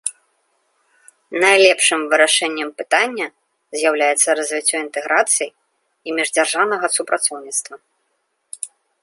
Найлепшым 1.43 2.01
вырашэннем 2.13 2.69
пытання 2.79 3.27
з'яўляецца 3.81 4.29
развіццё 4.41 4.75
інтэграцыі 4.85 5.49
і 5.51 6.09
міждзяржаўнага 6.17 6.87
супрацоўніцтва. 6.97 7.75